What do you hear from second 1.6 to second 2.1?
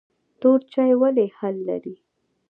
لري؟